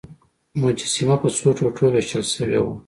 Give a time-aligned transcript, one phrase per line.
[0.61, 2.73] مجسمه په څو ټوټو ویشل شوې وه.